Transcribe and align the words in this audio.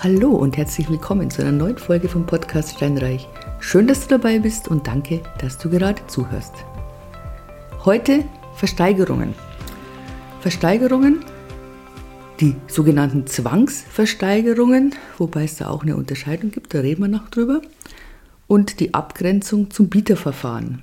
Hallo 0.00 0.30
und 0.30 0.56
herzlich 0.56 0.88
willkommen 0.88 1.28
zu 1.28 1.42
einer 1.42 1.50
neuen 1.50 1.76
Folge 1.76 2.08
vom 2.08 2.24
Podcast 2.24 2.76
Steinreich. 2.76 3.26
Schön, 3.58 3.88
dass 3.88 4.02
du 4.02 4.10
dabei 4.10 4.38
bist 4.38 4.68
und 4.68 4.86
danke, 4.86 5.20
dass 5.40 5.58
du 5.58 5.68
gerade 5.68 6.00
zuhörst. 6.06 6.52
Heute 7.84 8.22
Versteigerungen. 8.54 9.34
Versteigerungen, 10.40 11.24
die 12.38 12.54
sogenannten 12.68 13.26
Zwangsversteigerungen, 13.26 14.94
wobei 15.18 15.42
es 15.42 15.56
da 15.56 15.66
auch 15.66 15.82
eine 15.82 15.96
Unterscheidung 15.96 16.52
gibt, 16.52 16.74
da 16.74 16.78
reden 16.78 17.02
wir 17.02 17.08
noch 17.08 17.28
drüber, 17.28 17.60
und 18.46 18.78
die 18.78 18.94
Abgrenzung 18.94 19.72
zum 19.72 19.88
Bieterverfahren. 19.88 20.80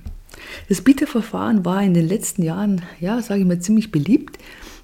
Das 0.68 0.82
Bieterverfahren 0.82 1.64
war 1.64 1.82
in 1.82 1.94
den 1.94 2.06
letzten 2.06 2.42
Jahren, 2.42 2.82
ja, 3.00 3.22
sage 3.22 3.40
ich 3.40 3.46
mal, 3.46 3.60
ziemlich 3.60 3.90
beliebt. 3.90 4.36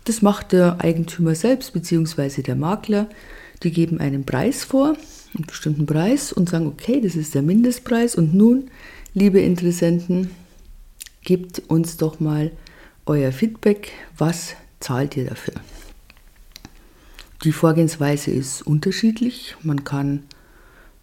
Das 0.05 0.23
macht 0.23 0.53
der 0.53 0.81
Eigentümer 0.81 1.35
selbst 1.35 1.75
bzw. 1.75 2.41
der 2.41 2.57
Makler 2.57 3.09
die 3.63 3.71
geben 3.71 4.01
einen 4.01 4.25
Preis 4.25 4.65
vor, 4.65 4.97
einen 5.35 5.47
bestimmten 5.47 5.87
Preis 5.87 6.33
und 6.33 6.49
sagen, 6.49 6.67
okay, 6.67 7.01
das 7.01 7.15
ist 7.15 7.35
der 7.35 7.43
Mindestpreis 7.43 8.15
und 8.15 8.35
nun, 8.35 8.71
liebe 9.15 9.41
Interessenten, 9.41 10.31
gebt 11.23 11.63
uns 11.69 11.97
doch 11.97 12.21
mal 12.21 12.51
euer 13.07 13.33
Feedback, 13.33 13.93
was 14.17 14.55
zahlt 14.81 15.17
ihr 15.17 15.27
dafür? 15.27 15.55
Die 17.45 17.53
Vorgehensweise 17.53 18.31
ist 18.31 18.63
unterschiedlich. 18.63 19.57
Man 19.63 19.83
kann 19.83 20.23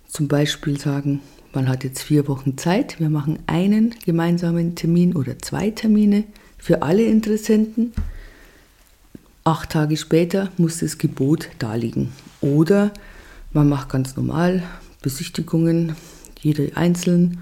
zum 0.08 0.30
Beispiel 0.30 0.80
sagen, 0.80 1.22
man 1.54 1.68
hat 1.68 1.84
jetzt 1.84 2.02
vier 2.02 2.28
Wochen 2.28 2.58
Zeit, 2.58 3.00
wir 3.00 3.10
machen 3.10 3.40
einen 3.48 3.96
gemeinsamen 4.06 4.76
Termin 4.76 5.16
oder 5.16 5.38
zwei 5.40 5.72
Termine 5.72 6.24
für 6.58 6.82
alle 6.82 7.04
Interessenten. 7.04 7.94
Acht 9.44 9.72
Tage 9.72 9.98
später 9.98 10.52
muss 10.58 10.80
das 10.80 10.98
Gebot 10.98 11.50
darliegen. 11.60 12.14
Oder 12.42 12.92
man 13.54 13.68
macht 13.68 13.90
ganz 13.90 14.16
normal 14.16 14.64
Besichtigungen, 15.02 15.96
jede 16.42 16.76
einzeln, 16.76 17.40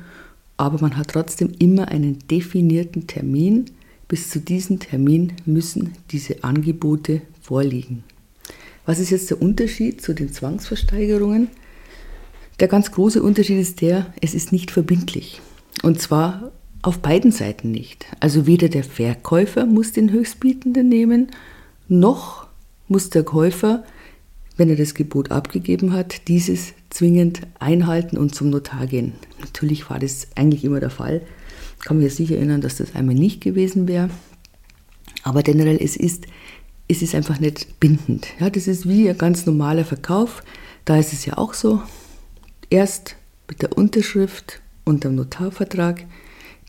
aber 0.58 0.80
man 0.81 0.98
hat 0.98 1.09
trotzdem 1.09 1.52
immer 1.59 1.89
einen 1.89 2.20
definierten 2.28 3.08
Termin. 3.08 3.66
Bis 4.08 4.30
zu 4.30 4.39
diesem 4.39 4.80
Termin 4.80 5.34
müssen 5.45 5.94
diese 6.12 6.44
Angebote 6.44 7.22
vorliegen. 7.42 8.04
Was 8.86 9.00
ist 9.00 9.09
jetzt 9.09 9.30
der 9.30 9.42
Unterschied 9.42 10.02
zu 10.02 10.14
den 10.14 10.31
Zwangsversteigerungen? 10.31 11.50
Der 12.59 12.67
ganz 12.67 12.92
große 12.92 13.22
Unterschied 13.22 13.59
ist 13.59 13.82
der, 13.82 14.14
es 14.22 14.34
ist 14.34 14.52
nicht 14.52 14.72
verbindlich. 14.72 15.42
Und 15.84 16.02
zwar 16.02 16.52
auf 16.82 17.00
beiden 17.00 17.32
Seiten 17.32 17.72
nicht. 17.72 18.06
Also 18.20 18.48
weder 18.48 18.70
der 18.70 18.84
Verkäufer 18.84 19.66
muss 19.66 19.92
den 19.92 20.11
Höchstbietenden 20.11 20.88
nehmen, 20.88 21.28
noch 21.88 22.48
muss 22.88 23.09
der 23.09 23.23
Käufer 23.23 23.84
wenn 24.58 24.69
er 24.69 24.75
das 24.75 24.95
Gebot 24.95 25.31
abgegeben 25.31 25.94
hat, 25.94 26.27
dieses 26.27 26.73
zwingend 26.89 27.41
einhalten 27.59 28.17
und 28.17 28.33
zum 28.36 28.50
Notar 28.50 28.88
gehen. 28.88 29.14
Natürlich 29.39 29.89
war 29.89 29.99
das 29.99 30.27
eigentlich 30.36 30.66
immer 30.66 30.80
der 30.80 30.89
Fall. 30.89 31.22
Ich 31.80 31.86
kann 31.86 31.99
mich 31.99 32.19
nicht 32.19 32.31
erinnern, 32.31 32.61
dass 32.61 32.77
das 32.77 32.95
einmal 32.95 33.16
nicht 33.16 33.41
gewesen 33.41 33.88
wäre. 33.88 34.09
Aber 35.23 35.44
generell, 35.44 35.77
es 35.81 35.95
ist, 35.95 36.25
es 36.88 37.02
ist 37.02 37.14
einfach 37.14 37.39
nicht 37.39 37.80
bindend. 37.80 38.27
Ja, 38.39 38.49
das 38.49 38.67
ist 38.67 38.88
wie 38.88 39.09
ein 39.09 39.17
ganz 39.17 39.45
normaler 39.45 39.86
Verkauf. 39.86 40.44
Da 40.86 40.97
ist 40.97 41.14
es 41.14 41.25
ja 41.25 41.38
auch 41.38 41.53
so. 41.53 41.81
Erst 42.69 43.16
mit 43.47 43.61
der 43.61 43.77
Unterschrift 43.77 44.61
und 44.86 45.03
dem 45.03 45.16
Notarvertrag 45.16 46.05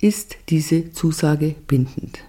ist 0.00 0.36
diese 0.48 0.92
Zusage 0.92 1.54
bindend. 1.66 2.20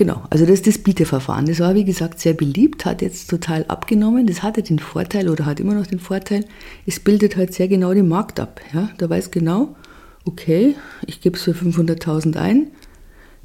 Genau, 0.00 0.22
also 0.30 0.46
das 0.46 0.60
ist 0.60 0.66
das 0.66 0.78
Bieteverfahren. 0.78 1.44
Das 1.44 1.60
war, 1.60 1.74
wie 1.74 1.84
gesagt, 1.84 2.20
sehr 2.20 2.32
beliebt, 2.32 2.86
hat 2.86 3.02
jetzt 3.02 3.28
total 3.28 3.66
abgenommen. 3.68 4.26
Das 4.26 4.42
hatte 4.42 4.62
den 4.62 4.78
Vorteil 4.78 5.28
oder 5.28 5.44
hat 5.44 5.60
immer 5.60 5.74
noch 5.74 5.86
den 5.86 5.98
Vorteil, 5.98 6.46
es 6.86 7.00
bildet 7.00 7.36
halt 7.36 7.52
sehr 7.52 7.68
genau 7.68 7.92
den 7.92 8.08
Markt 8.08 8.40
ab. 8.40 8.62
Ja? 8.72 8.88
Da 8.96 9.10
weiß 9.10 9.30
genau, 9.30 9.76
okay, 10.24 10.74
ich 11.06 11.20
gebe 11.20 11.36
es 11.36 11.42
für 11.42 11.50
500.000 11.50 12.38
ein, 12.38 12.70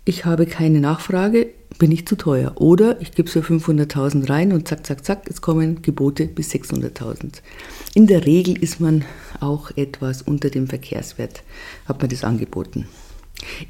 ich 0.05 0.23
habe 0.23 0.45
keine 0.45 0.79
Nachfrage, 0.79 1.47
bin 1.77 1.91
ich 1.91 2.07
zu 2.07 2.15
teuer. 2.15 2.53
Oder 2.55 3.01
ich 3.01 3.11
gebe 3.11 3.27
es 3.27 3.33
für 3.33 3.41
500.000 3.41 4.29
rein 4.29 4.53
und 4.53 4.65
zack, 4.65 4.85
zack, 4.85 5.03
zack, 5.03 5.27
es 5.29 5.41
kommen 5.41 5.81
Gebote 5.81 6.25
bis 6.25 6.51
600.000. 6.53 7.41
In 7.95 8.07
der 8.07 8.25
Regel 8.25 8.57
ist 8.57 8.79
man 8.79 9.03
auch 9.41 9.71
etwas 9.75 10.21
unter 10.21 10.49
dem 10.49 10.67
Verkehrswert, 10.67 11.43
hat 11.85 11.99
man 11.99 12.07
das 12.07 12.23
angeboten. 12.23 12.87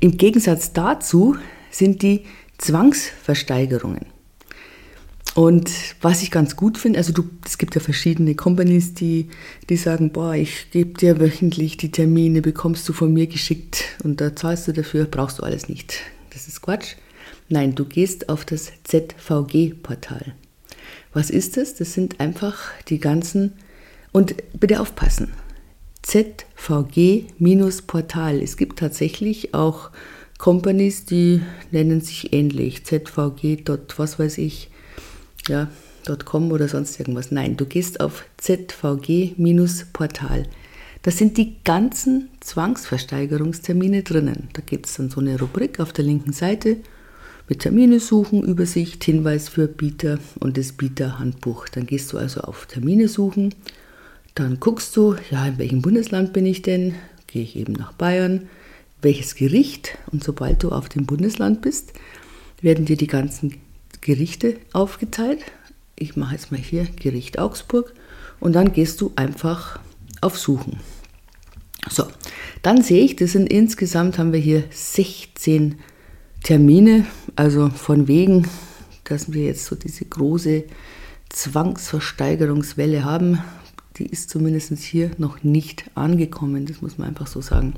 Im 0.02 0.18
Gegensatz 0.18 0.72
dazu 0.72 1.36
sind 1.72 2.04
die 2.04 2.26
Zwangsversteigerungen. 2.58 4.08
Und 5.36 5.70
was 6.02 6.24
ich 6.24 6.32
ganz 6.32 6.56
gut 6.56 6.78
finde, 6.78 6.98
also 6.98 7.12
du, 7.12 7.30
es 7.46 7.58
gibt 7.58 7.76
ja 7.76 7.82
verschiedene 7.82 8.36
Companies, 8.36 8.94
die, 8.94 9.28
die 9.70 9.76
sagen, 9.76 10.12
boah, 10.12 10.34
ich 10.34 10.72
gebe 10.72 10.98
dir 10.98 11.20
wöchentlich 11.20 11.76
die 11.76 11.92
Termine, 11.92 12.42
bekommst 12.42 12.88
du 12.88 12.94
von 12.94 13.12
mir 13.12 13.28
geschickt 13.28 13.84
und 14.06 14.22
da 14.22 14.34
zahlst 14.34 14.70
du 14.70 14.72
dafür, 14.72 15.04
brauchst 15.04 15.40
du 15.40 15.44
alles 15.44 15.68
nicht. 15.68 16.00
Das 16.32 16.48
ist 16.48 16.62
Quatsch. 16.62 16.96
Nein, 17.50 17.76
du 17.76 17.84
gehst 17.84 18.30
auf 18.30 18.46
das 18.46 18.72
ZVG-Portal. 18.86 20.34
Was 21.12 21.30
ist 21.30 21.58
das? 21.58 21.76
Das 21.76 21.94
sind 21.94 22.22
einfach 22.22 22.72
die 22.88 23.00
ganzen, 23.00 23.52
und 24.14 24.36
bitte 24.58 24.80
aufpassen, 24.80 25.34
ZVG-Portal. 26.04 28.42
Es 28.42 28.56
gibt 28.56 28.80
tatsächlich 28.80 29.54
auch 29.54 29.92
Companies, 30.38 31.06
die 31.06 31.42
nennen 31.72 32.02
sich 32.02 32.34
ähnlich, 32.34 32.84
ZVG. 32.84 33.64
was 33.98 34.20
weiß 34.20 34.38
ich, 34.40 34.70
ja, 35.48 35.70
.com 36.26 36.52
oder 36.52 36.68
sonst 36.68 37.00
irgendwas. 37.00 37.32
Nein, 37.32 37.56
du 37.58 37.66
gehst 37.66 38.00
auf 38.00 38.26
ZVG-Portal. 38.38 40.46
Da 41.02 41.12
sind 41.12 41.38
die 41.38 41.56
ganzen 41.64 42.30
Zwangsversteigerungstermine 42.42 44.04
drinnen. 44.04 44.50
Da 44.54 44.62
gibt 44.64 44.86
es 44.88 44.94
dann 44.96 45.10
so 45.10 45.20
eine 45.22 45.40
Rubrik 45.40 45.80
auf 45.80 45.94
der 45.94 46.06
linken 46.06 46.34
Seite 46.34 46.78
mit 47.48 47.60
Termine 47.60 48.00
suchen, 48.00 48.44
Übersicht, 48.44 49.04
Hinweis 49.04 49.50
für 49.50 49.68
Bieter 49.68 50.18
und 50.40 50.58
das 50.58 50.74
Bieterhandbuch. 50.74 51.70
Dann 51.70 51.86
gehst 51.86 52.12
du 52.12 52.18
also 52.18 52.42
auf 52.42 52.66
Termine 52.66 53.08
suchen. 53.08 53.54
Dann 54.34 54.60
guckst 54.60 54.98
du, 54.98 55.16
ja, 55.30 55.46
in 55.46 55.60
welchem 55.60 55.84
Bundesland 55.84 56.34
bin 56.34 56.48
ich 56.48 56.64
denn? 56.64 56.96
Gehe 57.28 57.44
ich 57.44 57.56
eben 57.56 57.74
nach 57.74 57.94
Bayern 57.94 58.50
welches 59.06 59.36
Gericht. 59.36 59.98
Und 60.12 60.22
sobald 60.22 60.64
du 60.64 60.70
auf 60.70 60.90
dem 60.90 61.06
Bundesland 61.06 61.62
bist, 61.62 61.94
werden 62.62 62.86
dir 62.86 62.98
die 62.98 63.08
ganzen 63.08 63.56
Gerichte 64.02 64.58
aufgeteilt. 64.74 65.40
Ich 65.96 66.18
mache 66.18 66.34
jetzt 66.34 66.52
mal 66.52 66.60
hier 66.60 66.86
Gericht 66.86 67.40
Augsburg 67.40 67.94
und 68.42 68.54
dann 68.54 68.74
gehst 68.74 69.00
du 69.00 69.14
einfach 69.16 69.80
auf 70.20 70.38
Suchen. 70.38 70.80
So, 71.90 72.06
dann 72.64 72.82
sehe 72.82 73.06
ich, 73.06 73.16
das 73.16 73.32
sind 73.34 73.48
insgesamt 73.48 74.18
haben 74.18 74.34
wir 74.34 74.40
hier 74.40 74.64
16 74.72 75.76
Termine, 76.44 77.06
also 77.36 77.70
von 77.70 78.08
wegen, 78.08 78.48
dass 79.04 79.32
wir 79.32 79.46
jetzt 79.46 79.66
so 79.66 79.76
diese 79.76 80.06
große 80.06 80.64
Zwangsversteigerungswelle 81.30 83.04
haben, 83.04 83.40
die 83.98 84.08
ist 84.08 84.30
zumindest 84.30 84.78
hier 84.80 85.12
noch 85.18 85.44
nicht 85.44 85.90
angekommen, 85.94 86.66
das 86.66 86.82
muss 86.82 86.98
man 86.98 87.08
einfach 87.08 87.28
so 87.28 87.42
sagen. 87.42 87.76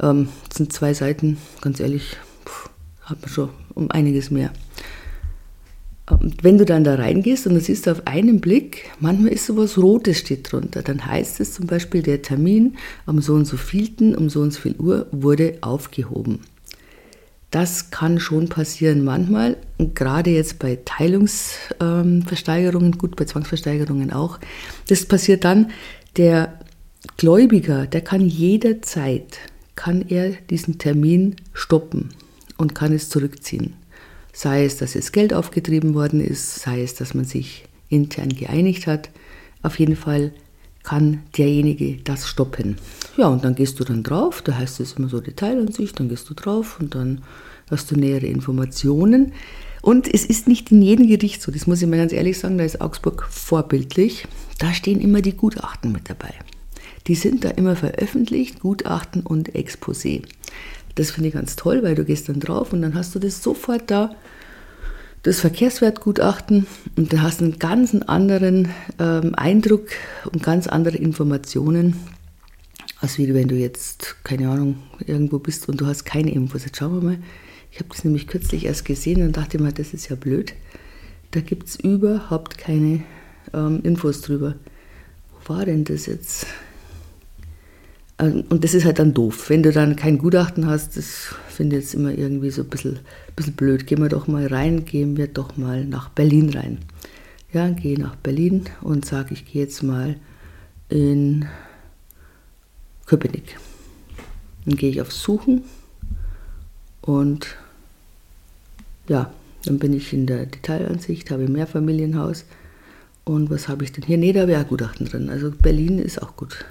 Ähm, 0.00 0.28
das 0.48 0.58
sind 0.58 0.72
zwei 0.72 0.94
Seiten, 0.94 1.38
ganz 1.60 1.80
ehrlich, 1.80 2.16
hat 3.02 3.20
man 3.20 3.30
schon 3.30 3.50
um 3.74 3.90
einiges 3.90 4.30
mehr. 4.30 4.52
Und 6.08 6.22
ähm, 6.22 6.32
wenn 6.42 6.58
du 6.58 6.64
dann 6.64 6.84
da 6.84 6.94
reingehst 6.94 7.46
und 7.46 7.54
du 7.54 7.60
siehst 7.60 7.88
auf 7.88 8.06
einen 8.06 8.40
Blick, 8.40 8.90
manchmal 9.00 9.32
ist 9.32 9.46
sowas 9.46 9.76
Rotes 9.78 10.18
steht 10.18 10.52
drunter, 10.52 10.82
dann 10.82 11.04
heißt 11.04 11.40
es 11.40 11.54
zum 11.54 11.66
Beispiel, 11.66 12.02
der 12.02 12.22
Termin 12.22 12.76
am 13.06 13.20
so 13.20 13.34
und 13.34 13.44
so 13.44 13.56
vielten, 13.56 14.14
um 14.14 14.28
so 14.28 14.40
und 14.40 14.52
so 14.52 14.60
viel 14.60 14.76
Uhr 14.76 15.08
wurde 15.10 15.58
aufgehoben. 15.60 16.42
Das 17.50 17.90
kann 17.90 18.20
schon 18.20 18.48
passieren 18.48 19.04
manchmal, 19.04 19.56
gerade 19.78 20.30
jetzt 20.30 20.58
bei 20.58 20.80
Teilungsversteigerungen, 20.84 22.98
gut, 22.98 23.14
bei 23.16 23.24
Zwangsversteigerungen 23.24 24.12
auch. 24.12 24.38
Das 24.88 25.06
passiert 25.06 25.44
dann, 25.44 25.70
der 26.16 26.58
Gläubiger, 27.16 27.86
der 27.86 28.00
kann 28.00 28.20
jederzeit 28.20 29.38
kann 29.76 30.02
er 30.08 30.30
diesen 30.50 30.78
Termin 30.78 31.36
stoppen 31.52 32.08
und 32.56 32.74
kann 32.74 32.92
es 32.92 33.08
zurückziehen. 33.10 33.74
Sei 34.32 34.64
es, 34.64 34.76
dass 34.76 34.94
jetzt 34.94 35.12
Geld 35.12 35.32
aufgetrieben 35.32 35.94
worden 35.94 36.20
ist, 36.20 36.56
sei 36.56 36.82
es, 36.82 36.94
dass 36.94 37.14
man 37.14 37.24
sich 37.24 37.64
intern 37.88 38.30
geeinigt 38.30 38.86
hat. 38.86 39.10
Auf 39.62 39.78
jeden 39.78 39.96
Fall 39.96 40.32
kann 40.82 41.22
derjenige 41.36 41.96
das 42.02 42.28
stoppen. 42.28 42.76
Ja, 43.16 43.28
und 43.28 43.44
dann 43.44 43.54
gehst 43.54 43.80
du 43.80 43.84
dann 43.84 44.02
drauf, 44.02 44.42
da 44.42 44.56
heißt 44.56 44.80
es 44.80 44.94
immer 44.94 45.08
so 45.08 45.20
Detailansicht, 45.20 45.98
dann 45.98 46.08
gehst 46.08 46.28
du 46.30 46.34
drauf 46.34 46.78
und 46.80 46.94
dann 46.94 47.22
hast 47.70 47.90
du 47.90 47.96
nähere 47.96 48.26
Informationen. 48.26 49.32
Und 49.82 50.12
es 50.12 50.24
ist 50.24 50.48
nicht 50.48 50.70
in 50.70 50.82
jedem 50.82 51.08
Gericht 51.08 51.42
so, 51.42 51.50
das 51.50 51.66
muss 51.66 51.82
ich 51.82 51.88
mal 51.88 51.96
ganz 51.96 52.12
ehrlich 52.12 52.38
sagen, 52.38 52.58
da 52.58 52.64
ist 52.64 52.80
Augsburg 52.80 53.26
vorbildlich. 53.30 54.26
Da 54.58 54.72
stehen 54.72 55.00
immer 55.00 55.22
die 55.22 55.36
Gutachten 55.36 55.92
mit 55.92 56.08
dabei. 56.08 56.34
Die 57.06 57.14
sind 57.14 57.44
da 57.44 57.50
immer 57.50 57.76
veröffentlicht, 57.76 58.60
Gutachten 58.60 59.22
und 59.22 59.54
Exposé. 59.54 60.22
Das 60.96 61.10
finde 61.12 61.28
ich 61.28 61.34
ganz 61.34 61.56
toll, 61.56 61.82
weil 61.82 61.94
du 61.94 62.04
gehst 62.04 62.28
dann 62.28 62.40
drauf 62.40 62.72
und 62.72 62.82
dann 62.82 62.94
hast 62.94 63.14
du 63.14 63.18
das 63.18 63.42
sofort 63.42 63.90
da. 63.90 64.14
das 65.22 65.40
Verkehrswertgutachten 65.40 66.66
und 66.96 67.12
dann 67.12 67.22
hast 67.22 67.40
du 67.40 67.46
einen 67.46 67.58
ganz 67.58 67.94
anderen 68.06 68.68
ähm, 69.00 69.34
Eindruck 69.34 69.88
und 70.32 70.42
ganz 70.42 70.68
andere 70.68 70.96
Informationen, 70.96 71.96
als 73.00 73.18
wenn 73.18 73.48
du 73.48 73.56
jetzt, 73.56 74.16
keine 74.24 74.48
Ahnung, 74.48 74.76
irgendwo 75.04 75.38
bist 75.38 75.68
und 75.68 75.80
du 75.80 75.86
hast 75.86 76.04
keine 76.04 76.32
Infos. 76.32 76.64
Jetzt 76.64 76.78
schauen 76.78 76.94
wir 76.94 77.02
mal. 77.02 77.18
Ich 77.72 77.78
habe 77.78 77.88
das 77.90 78.04
nämlich 78.04 78.26
kürzlich 78.26 78.64
erst 78.66 78.84
gesehen 78.84 79.22
und 79.22 79.36
dachte 79.36 79.60
mir, 79.60 79.72
das 79.72 79.92
ist 79.92 80.08
ja 80.08 80.16
blöd. 80.16 80.54
Da 81.32 81.40
gibt 81.40 81.68
es 81.68 81.76
überhaupt 81.76 82.56
keine 82.56 83.02
ähm, 83.52 83.80
Infos 83.82 84.22
drüber. 84.22 84.54
Wo 85.32 85.54
war 85.54 85.66
denn 85.66 85.84
das 85.84 86.06
jetzt? 86.06 86.46
Ähm, 88.18 88.44
und 88.48 88.64
das 88.64 88.74
ist 88.74 88.84
halt 88.84 88.98
dann 88.98 89.14
doof. 89.14 89.50
Wenn 89.50 89.62
du 89.62 89.72
dann 89.72 89.96
kein 89.96 90.18
Gutachten 90.18 90.66
hast, 90.66 90.96
das 90.96 91.34
finde 91.48 91.76
ich 91.76 91.84
jetzt 91.84 91.94
immer 91.94 92.12
irgendwie 92.12 92.50
so 92.50 92.62
ein 92.62 92.68
bisschen, 92.68 92.98
bisschen 93.34 93.54
blöd. 93.54 93.86
Gehen 93.86 94.02
wir 94.02 94.08
doch 94.08 94.26
mal 94.26 94.46
rein, 94.46 94.84
gehen 94.84 95.16
wir 95.16 95.28
doch 95.28 95.56
mal 95.56 95.84
nach 95.84 96.08
Berlin 96.10 96.50
rein. 96.50 96.78
Ja, 97.52 97.68
gehe 97.70 97.98
nach 97.98 98.16
Berlin 98.16 98.64
und 98.82 99.04
sage, 99.04 99.34
ich 99.34 99.46
gehe 99.46 99.62
jetzt 99.62 99.82
mal 99.82 100.16
in 100.88 101.46
Köpenick. 103.06 103.56
Dann 104.64 104.76
gehe 104.76 104.90
ich 104.90 105.00
auf 105.00 105.12
Suchen 105.12 105.62
und 107.00 107.56
ja, 109.08 109.32
dann 109.64 109.78
bin 109.78 109.92
ich 109.92 110.12
in 110.12 110.26
der 110.26 110.46
Detailansicht, 110.46 111.30
habe 111.30 111.44
ein 111.44 111.52
Mehrfamilienhaus. 111.52 112.44
Und 113.24 113.50
was 113.50 113.68
habe 113.68 113.84
ich 113.84 113.92
denn 113.92 114.04
hier? 114.04 114.18
Nee, 114.18 114.32
da 114.32 114.46
wäre 114.46 114.64
Gutachten 114.64 115.06
drin. 115.06 115.30
Also 115.30 115.50
Berlin 115.50 115.98
ist 115.98 116.20
auch 116.22 116.36
gut. 116.36 116.64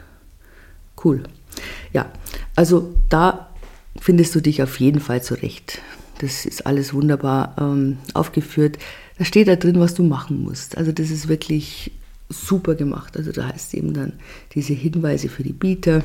Cool. 1.03 1.24
Ja, 1.94 2.12
also 2.56 2.94
da 3.09 3.50
findest 4.00 4.36
du 4.36 4.42
dich 4.42 4.62
auf 4.62 4.80
jeden 4.80 5.00
Fall 5.00 5.24
zurecht. 5.24 5.81
Das 6.19 6.45
ist 6.45 6.65
alles 6.65 6.94
wunderbar 6.94 7.56
ähm, 7.59 7.97
aufgeführt. 8.13 8.77
Da 9.18 9.25
steht 9.25 9.47
da 9.47 9.56
drin, 9.56 9.80
was 9.80 9.94
du 9.94 10.03
machen 10.03 10.42
musst. 10.44 10.77
Also 10.77 10.92
das 10.92 11.09
ist 11.09 11.27
wirklich 11.27 11.92
super 12.30 12.75
gemacht. 12.75 13.18
Also 13.18 13.31
da 13.31 13.47
heißt 13.47 13.74
eben 13.74 13.94
dann 13.94 14.13
diese 14.53 14.74
Hinweise 14.74 15.30
für 15.30 15.44
die 15.44 15.53
Bieter. 15.53 16.03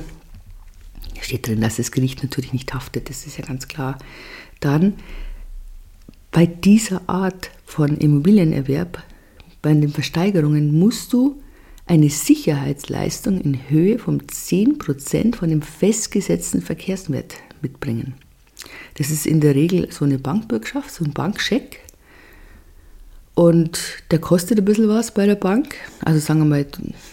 Da 1.14 1.22
steht 1.22 1.46
drin, 1.46 1.60
dass 1.60 1.76
das 1.76 1.92
Gericht 1.92 2.22
natürlich 2.22 2.52
nicht 2.52 2.72
haftet, 2.74 3.10
das 3.10 3.26
ist 3.26 3.38
ja 3.38 3.44
ganz 3.44 3.68
klar. 3.68 3.98
Dann 4.60 4.94
bei 6.30 6.46
dieser 6.46 7.08
Art 7.08 7.50
von 7.64 7.96
Immobilienerwerb, 7.96 9.02
bei 9.62 9.72
den 9.72 9.90
Versteigerungen, 9.90 10.78
musst 10.78 11.12
du 11.12 11.42
eine 11.90 12.08
Sicherheitsleistung 12.08 13.40
in 13.40 13.68
Höhe 13.68 13.98
von 13.98 14.22
10% 14.22 15.34
von 15.34 15.48
dem 15.48 15.60
festgesetzten 15.60 16.62
Verkehrswert 16.62 17.34
mitbringen. 17.62 18.14
Das 18.94 19.10
ist 19.10 19.26
in 19.26 19.40
der 19.40 19.56
Regel 19.56 19.90
so 19.90 20.04
eine 20.04 20.18
Bankbürgschaft, 20.18 20.92
so 20.92 21.04
ein 21.04 21.12
Bankscheck. 21.12 21.80
Und 23.34 23.80
der 24.12 24.20
kostet 24.20 24.58
ein 24.58 24.64
bisschen 24.64 24.88
was 24.88 25.12
bei 25.12 25.26
der 25.26 25.34
Bank. 25.34 25.74
Also 26.04 26.20
sagen 26.20 26.38
wir 26.40 26.44
mal, 26.44 26.64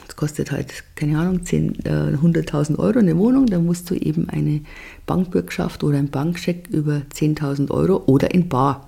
das 0.05 0.15
kostet 0.15 0.51
halt, 0.51 0.83
keine 0.93 1.17
Ahnung, 1.17 1.43
10, 1.43 1.83
äh, 1.83 2.15
100.000 2.15 2.77
Euro 2.77 2.99
eine 2.99 3.17
Wohnung. 3.17 3.47
Da 3.47 3.57
musst 3.57 3.89
du 3.89 3.95
eben 3.95 4.29
eine 4.29 4.61
Bankbürgschaft 5.07 5.83
oder 5.83 5.97
ein 5.97 6.11
Bankscheck 6.11 6.67
über 6.69 7.01
10.000 7.15 7.71
Euro 7.71 8.03
oder 8.05 8.31
in 8.31 8.47
Bar 8.47 8.87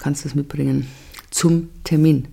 kannst 0.00 0.24
du 0.24 0.28
das 0.28 0.34
mitbringen 0.34 0.86
zum 1.30 1.68
Termin. 1.84 2.28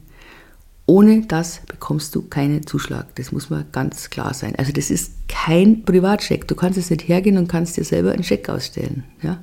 Ohne 0.87 1.25
das 1.25 1.61
bekommst 1.67 2.13
du 2.15 2.21
keinen 2.21 2.67
Zuschlag. 2.67 3.15
Das 3.15 3.31
muss 3.31 3.49
mal 3.49 3.65
ganz 3.71 4.11
klar 4.11 4.33
sein. 4.33 4.55
Also 4.55 4.71
das 4.71 4.91
ist 4.91 5.13
kein 5.27 5.83
Privatscheck. 5.83 6.47
Du 6.47 6.55
kannst 6.55 6.77
jetzt 6.77 6.91
nicht 6.91 7.07
hergehen 7.07 7.37
und 7.37 7.47
kannst 7.47 7.77
dir 7.77 7.83
selber 7.83 8.11
einen 8.11 8.23
Scheck 8.23 8.47
ausstellen. 8.49 9.03
Ja? 9.21 9.39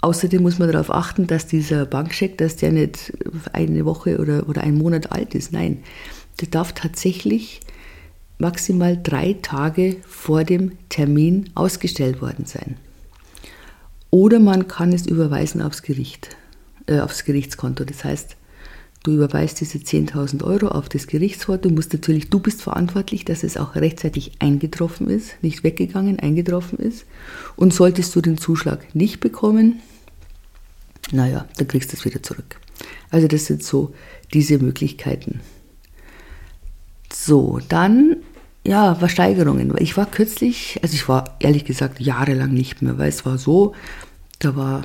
Außerdem 0.00 0.42
muss 0.42 0.58
man 0.58 0.70
darauf 0.70 0.90
achten, 0.90 1.26
dass 1.26 1.46
dieser 1.46 1.84
Bankscheck, 1.84 2.38
dass 2.38 2.56
der 2.56 2.72
nicht 2.72 3.12
eine 3.52 3.84
Woche 3.84 4.18
oder, 4.18 4.48
oder 4.48 4.62
einen 4.62 4.78
Monat 4.78 5.12
alt 5.12 5.34
ist. 5.34 5.52
Nein, 5.52 5.82
der 6.40 6.48
darf 6.48 6.72
tatsächlich 6.72 7.60
maximal 8.38 8.98
drei 9.02 9.36
Tage 9.42 9.96
vor 10.06 10.44
dem 10.44 10.72
Termin 10.88 11.50
ausgestellt 11.54 12.22
worden 12.22 12.46
sein. 12.46 12.76
Oder 14.10 14.38
man 14.38 14.68
kann 14.68 14.92
es 14.92 15.06
überweisen 15.06 15.60
aufs 15.60 15.82
Gericht, 15.82 16.36
äh, 16.86 17.00
aufs 17.00 17.24
Gerichtskonto. 17.24 17.84
Das 17.84 18.04
heißt, 18.04 18.36
Du 19.06 19.12
überweist 19.12 19.60
diese 19.60 19.78
10.000 19.78 20.42
Euro 20.42 20.66
auf 20.66 20.88
das 20.88 21.06
Gerichtswort. 21.06 21.64
Du 21.64 21.70
musst 21.70 21.92
natürlich, 21.92 22.28
du 22.28 22.40
bist 22.40 22.60
verantwortlich, 22.60 23.24
dass 23.24 23.44
es 23.44 23.56
auch 23.56 23.76
rechtzeitig 23.76 24.32
eingetroffen 24.40 25.08
ist, 25.08 25.40
nicht 25.42 25.62
weggegangen, 25.62 26.18
eingetroffen 26.18 26.80
ist. 26.80 27.06
Und 27.54 27.72
solltest 27.72 28.16
du 28.16 28.20
den 28.20 28.36
Zuschlag 28.36 28.96
nicht 28.96 29.20
bekommen, 29.20 29.80
naja, 31.12 31.46
dann 31.56 31.68
kriegst 31.68 31.92
du 31.92 31.96
es 31.96 32.04
wieder 32.04 32.20
zurück. 32.20 32.58
Also 33.08 33.28
das 33.28 33.46
sind 33.46 33.62
so 33.62 33.94
diese 34.34 34.58
Möglichkeiten. 34.58 35.38
So, 37.12 37.60
dann, 37.68 38.16
ja, 38.66 38.96
Versteigerungen. 38.96 39.72
Ich 39.78 39.96
war 39.96 40.06
kürzlich, 40.06 40.80
also 40.82 40.94
ich 40.94 41.08
war 41.08 41.36
ehrlich 41.38 41.64
gesagt 41.64 42.00
jahrelang 42.00 42.52
nicht 42.52 42.82
mehr, 42.82 42.98
weil 42.98 43.10
es 43.10 43.24
war 43.24 43.38
so, 43.38 43.72
da 44.40 44.56
war 44.56 44.82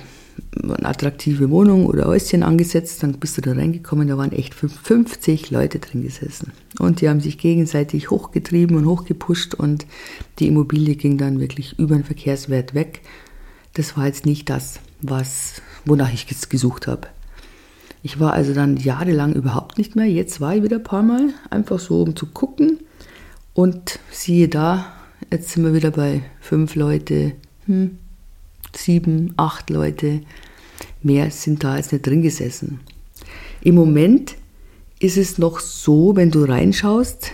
eine 0.61 0.85
attraktive 0.85 1.49
Wohnung 1.49 1.85
oder 1.85 2.05
Häuschen 2.05 2.43
angesetzt, 2.43 3.03
dann 3.03 3.13
bist 3.13 3.37
du 3.37 3.41
da 3.41 3.53
reingekommen, 3.53 4.07
da 4.07 4.17
waren 4.17 4.31
echt 4.31 4.53
50 4.53 5.51
Leute 5.51 5.79
drin 5.79 6.03
gesessen. 6.03 6.51
Und 6.79 7.01
die 7.01 7.09
haben 7.09 7.21
sich 7.21 7.37
gegenseitig 7.37 8.09
hochgetrieben 8.09 8.75
und 8.75 8.85
hochgepusht 8.85 9.53
und 9.55 9.85
die 10.39 10.47
Immobilie 10.47 10.95
ging 10.95 11.17
dann 11.17 11.39
wirklich 11.39 11.77
über 11.79 11.95
den 11.95 12.03
Verkehrswert 12.03 12.73
weg. 12.73 13.01
Das 13.73 13.95
war 13.95 14.07
jetzt 14.07 14.25
nicht 14.25 14.49
das, 14.49 14.79
was, 15.01 15.61
wonach 15.85 16.13
ich 16.13 16.29
jetzt 16.29 16.49
gesucht 16.49 16.87
habe. 16.87 17.07
Ich 18.03 18.19
war 18.19 18.33
also 18.33 18.53
dann 18.53 18.77
jahrelang 18.77 19.33
überhaupt 19.33 19.77
nicht 19.77 19.95
mehr. 19.95 20.07
Jetzt 20.07 20.41
war 20.41 20.55
ich 20.55 20.63
wieder 20.63 20.77
ein 20.77 20.83
paar 20.83 21.03
Mal, 21.03 21.29
einfach 21.49 21.79
so, 21.79 22.01
um 22.01 22.15
zu 22.15 22.25
gucken. 22.25 22.79
Und 23.53 23.99
siehe 24.11 24.47
da, 24.47 24.93
jetzt 25.31 25.49
sind 25.49 25.63
wir 25.63 25.73
wieder 25.73 25.91
bei 25.91 26.23
fünf 26.39 26.75
Leute, 26.75 27.33
hm, 27.65 27.97
sieben, 28.75 29.33
acht 29.37 29.69
Leute. 29.69 30.21
Mehr 31.03 31.31
sind 31.31 31.63
da 31.63 31.77
jetzt 31.77 31.91
nicht 31.91 32.05
drin 32.05 32.21
gesessen. 32.21 32.79
Im 33.61 33.75
Moment 33.75 34.35
ist 34.99 35.17
es 35.17 35.37
noch 35.37 35.59
so, 35.59 36.15
wenn 36.15 36.31
du 36.31 36.43
reinschaust, 36.43 37.31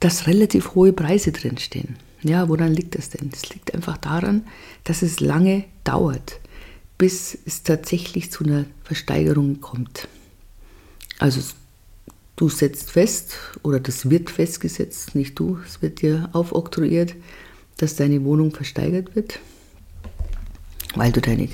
dass 0.00 0.26
relativ 0.26 0.74
hohe 0.74 0.92
Preise 0.92 1.32
drinstehen. 1.32 1.96
Ja, 2.22 2.48
woran 2.48 2.72
liegt 2.72 2.96
das 2.96 3.10
denn? 3.10 3.30
Das 3.30 3.48
liegt 3.50 3.74
einfach 3.74 3.96
daran, 3.96 4.44
dass 4.84 5.02
es 5.02 5.20
lange 5.20 5.64
dauert, 5.84 6.40
bis 6.98 7.38
es 7.46 7.62
tatsächlich 7.62 8.32
zu 8.32 8.44
einer 8.44 8.64
Versteigerung 8.82 9.60
kommt. 9.60 10.08
Also 11.18 11.40
du 12.34 12.48
setzt 12.48 12.90
fest, 12.90 13.36
oder 13.62 13.80
das 13.80 14.10
wird 14.10 14.30
festgesetzt, 14.30 15.14
nicht 15.14 15.38
du, 15.38 15.58
es 15.64 15.82
wird 15.82 16.02
dir 16.02 16.28
aufoktroyiert, 16.32 17.14
dass 17.78 17.96
deine 17.96 18.24
Wohnung 18.24 18.52
versteigert 18.52 19.14
wird 19.14 19.38
weil 20.96 21.12
du 21.12 21.20
deine, 21.20 21.48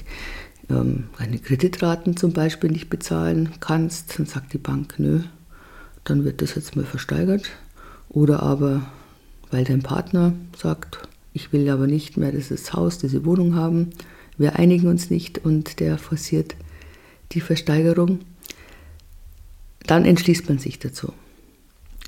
ähm, 0.71 1.05
deine 1.19 1.39
Kreditraten 1.39 2.17
zum 2.17 2.33
Beispiel 2.33 2.71
nicht 2.71 2.89
bezahlen 2.89 3.51
kannst, 3.61 4.19
dann 4.19 4.27
sagt 4.27 4.53
die 4.53 4.59
Bank, 4.59 4.95
nö, 4.99 5.21
dann 6.05 6.25
wird 6.25 6.41
das 6.43 6.55
jetzt 6.55 6.77
mal 6.77 6.85
versteigert. 6.85 7.51
Oder 8.09 8.43
aber, 8.43 8.87
weil 9.51 9.65
dein 9.65 9.83
Partner 9.83 10.33
sagt, 10.57 11.09
ich 11.33 11.53
will 11.53 11.69
aber 11.69 11.87
nicht 11.87 12.17
mehr 12.17 12.33
dieses 12.33 12.73
Haus, 12.73 12.99
diese 12.99 13.25
Wohnung 13.25 13.55
haben, 13.55 13.91
wir 14.39 14.57
einigen 14.59 14.89
uns 14.89 15.11
nicht 15.11 15.45
und 15.45 15.81
der 15.81 15.99
forciert 15.99 16.57
die 17.33 17.41
Versteigerung, 17.41 18.21
dann 19.87 20.05
entschließt 20.05 20.49
man 20.49 20.59
sich 20.59 20.79
dazu. 20.79 21.13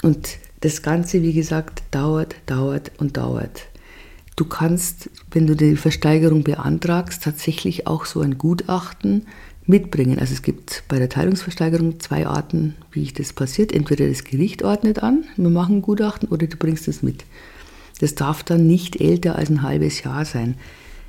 Und 0.03 0.39
das 0.61 0.83
Ganze, 0.83 1.23
wie 1.23 1.33
gesagt, 1.33 1.83
dauert, 1.91 2.37
dauert 2.47 2.93
und 2.99 3.17
dauert. 3.17 3.67
Du 4.37 4.45
kannst, 4.45 5.11
wenn 5.31 5.47
du 5.47 5.55
die 5.55 5.77
Versteigerung 5.77 6.43
beantragst, 6.43 7.23
tatsächlich 7.23 7.87
auch 7.87 8.05
so 8.05 8.21
ein 8.21 8.37
Gutachten 8.37 9.27
mitbringen. 9.67 10.19
Also 10.19 10.35
es 10.35 10.43
gibt 10.43 10.83
bei 10.89 10.99
der 10.99 11.09
Teilungsversteigerung 11.09 12.01
zwei 12.01 12.27
Arten, 12.27 12.75
wie 12.91 13.03
ich 13.03 13.15
das 13.15 13.33
passiert. 13.33 13.73
Entweder 13.73 14.09
das 14.09 14.25
Gericht 14.25 14.63
ordnet 14.63 15.03
an, 15.03 15.25
wir 15.37 15.51
machen 15.51 15.77
ein 15.77 15.83
Gutachten, 15.83 16.29
oder 16.29 16.47
du 16.47 16.57
bringst 16.57 16.89
es 16.89 17.03
mit. 17.03 17.25
Das 18.01 18.17
darf 18.17 18.43
dann 18.43 18.67
nicht 18.67 19.01
älter 19.01 19.37
als 19.37 19.51
ein 19.51 19.63
halbes 19.63 20.03
Jahr 20.03 20.25
sein. 20.25 20.57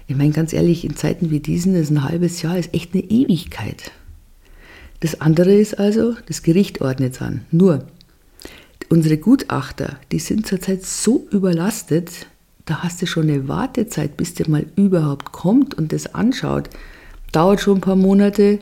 Ich 0.08 0.15
meine 0.15 0.32
ganz 0.32 0.53
ehrlich, 0.53 0.86
in 0.86 0.96
Zeiten 0.96 1.32
wie 1.32 1.39
diesen 1.39 1.75
ist 1.75 1.89
ein 1.89 2.03
halbes 2.03 2.44
Jahr 2.44 2.60
ist 2.60 2.74
echt 2.75 2.94
eine 2.94 3.03
Ewigkeit. 3.03 3.91
Das 5.00 5.20
andere 5.20 5.53
ist 5.53 5.79
also, 5.79 6.15
das 6.27 6.44
Gericht 6.44 6.82
ordnet 6.82 7.15
es 7.15 7.22
an. 7.22 7.44
Nur, 7.51 7.88
unsere 8.89 9.17
Gutachter, 9.17 10.00
die 10.12 10.20
sind 10.20 10.46
zurzeit 10.46 10.84
so 10.84 11.27
überlastet, 11.32 12.27
da 12.65 12.84
hast 12.84 13.01
du 13.01 13.05
schon 13.05 13.29
eine 13.29 13.48
Wartezeit, 13.48 14.17
bis 14.17 14.34
der 14.34 14.50
mal 14.50 14.65
überhaupt 14.75 15.31
kommt 15.31 15.75
und 15.75 15.93
das 15.93 16.13
anschaut. 16.13 16.69
Dauert 17.31 17.62
schon 17.62 17.77
ein 17.77 17.81
paar 17.81 17.95
Monate, 17.95 18.60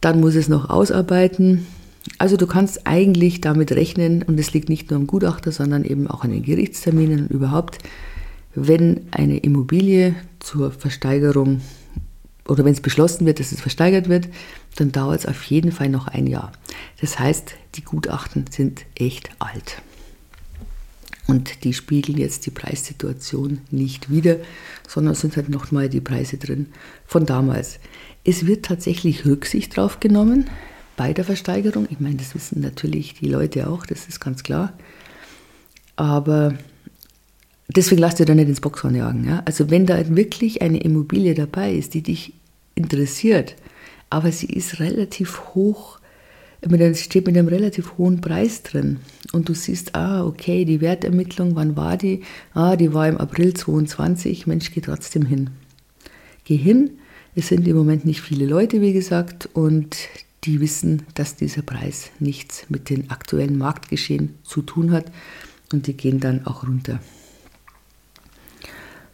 dann 0.00 0.20
muss 0.20 0.34
es 0.34 0.48
noch 0.48 0.70
ausarbeiten. 0.70 1.66
Also 2.18 2.36
du 2.36 2.46
kannst 2.46 2.86
eigentlich 2.86 3.40
damit 3.40 3.72
rechnen, 3.72 4.22
und 4.22 4.38
es 4.38 4.52
liegt 4.52 4.68
nicht 4.68 4.90
nur 4.90 4.98
am 4.98 5.06
Gutachter, 5.06 5.52
sondern 5.52 5.84
eben 5.84 6.06
auch 6.08 6.24
an 6.24 6.30
den 6.30 6.42
Gerichtsterminen 6.42 7.20
und 7.20 7.30
überhaupt, 7.30 7.78
wenn 8.54 9.06
eine 9.10 9.38
Immobilie 9.38 10.14
zur 10.40 10.70
Versteigerung 10.70 11.60
oder 12.46 12.64
wenn 12.64 12.72
es 12.72 12.80
beschlossen 12.80 13.26
wird, 13.26 13.40
dass 13.40 13.52
es 13.52 13.60
versteigert 13.60 14.08
wird, 14.08 14.28
dann 14.76 14.92
dauert 14.92 15.20
es 15.20 15.26
auf 15.26 15.42
jeden 15.44 15.72
Fall 15.72 15.88
noch 15.88 16.08
ein 16.08 16.26
Jahr. 16.26 16.52
Das 17.00 17.18
heißt, 17.18 17.54
die 17.76 17.84
Gutachten 17.84 18.44
sind 18.50 18.84
echt 18.94 19.30
alt. 19.38 19.82
Und 21.26 21.64
die 21.64 21.72
spiegeln 21.72 22.18
jetzt 22.18 22.44
die 22.46 22.50
Preissituation 22.50 23.60
nicht 23.70 24.10
wieder, 24.10 24.36
sondern 24.86 25.14
sind 25.14 25.36
halt 25.36 25.48
nochmal 25.48 25.88
die 25.88 26.00
Preise 26.02 26.36
drin 26.36 26.66
von 27.06 27.24
damals. 27.24 27.78
Es 28.24 28.46
wird 28.46 28.66
tatsächlich 28.66 29.24
Rücksicht 29.24 29.76
drauf 29.76 30.00
genommen 30.00 30.50
bei 30.96 31.12
der 31.12 31.24
Versteigerung. 31.24 31.86
Ich 31.90 32.00
meine, 32.00 32.16
das 32.16 32.34
wissen 32.34 32.60
natürlich 32.60 33.14
die 33.14 33.28
Leute 33.28 33.68
auch, 33.68 33.86
das 33.86 34.06
ist 34.06 34.20
ganz 34.20 34.42
klar. 34.42 34.74
Aber 35.96 36.58
deswegen 37.68 38.00
lasst 38.00 38.20
ihr 38.20 38.26
da 38.26 38.34
nicht 38.34 38.48
ins 38.48 38.60
Boxhorn 38.60 38.94
jagen. 38.94 39.24
Ja? 39.24 39.42
Also 39.44 39.70
wenn 39.70 39.86
da 39.86 40.14
wirklich 40.14 40.62
eine 40.62 40.80
Immobilie 40.80 41.34
dabei 41.34 41.72
ist, 41.72 41.94
die 41.94 42.02
dich 42.02 42.34
interessiert, 42.74 43.56
aber 44.10 44.30
sie 44.30 44.46
ist 44.46 44.80
relativ 44.80 45.40
hoch 45.54 46.00
einem, 46.72 46.94
steht 46.94 47.26
mit 47.26 47.36
einem 47.36 47.48
relativ 47.48 47.98
hohen 47.98 48.20
Preis 48.20 48.62
drin. 48.62 48.98
Und 49.32 49.48
du 49.48 49.54
siehst, 49.54 49.94
ah, 49.94 50.24
okay, 50.24 50.64
die 50.64 50.80
Wertermittlung, 50.80 51.56
wann 51.56 51.76
war 51.76 51.96
die? 51.96 52.22
Ah, 52.52 52.76
die 52.76 52.94
war 52.94 53.08
im 53.08 53.18
April 53.18 53.54
22. 53.54 54.46
Mensch, 54.46 54.72
geh 54.72 54.80
trotzdem 54.80 55.26
hin. 55.26 55.50
Geh 56.44 56.56
hin. 56.56 56.98
Es 57.34 57.48
sind 57.48 57.66
im 57.66 57.76
Moment 57.76 58.04
nicht 58.04 58.20
viele 58.20 58.46
Leute, 58.46 58.80
wie 58.80 58.92
gesagt, 58.92 59.48
und 59.52 59.96
die 60.44 60.60
wissen, 60.60 61.02
dass 61.14 61.36
dieser 61.36 61.62
Preis 61.62 62.10
nichts 62.20 62.66
mit 62.68 62.90
dem 62.90 63.10
aktuellen 63.10 63.58
Marktgeschehen 63.58 64.34
zu 64.44 64.62
tun 64.62 64.92
hat 64.92 65.06
und 65.72 65.86
die 65.86 65.96
gehen 65.96 66.20
dann 66.20 66.46
auch 66.46 66.64
runter. 66.64 67.00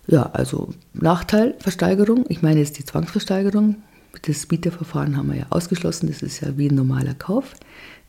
Ja, 0.06 0.24
also 0.32 0.70
Nachteil 0.92 1.54
Versteigerung, 1.60 2.24
ich 2.28 2.42
meine 2.42 2.60
jetzt 2.60 2.78
die 2.78 2.84
Zwangsversteigerung, 2.84 3.76
das 4.22 4.46
Bieterverfahren 4.46 5.16
haben 5.16 5.30
wir 5.30 5.38
ja 5.38 5.46
ausgeschlossen, 5.50 6.08
das 6.08 6.22
ist 6.22 6.40
ja 6.40 6.56
wie 6.56 6.68
ein 6.68 6.74
normaler 6.74 7.14
Kauf. 7.14 7.54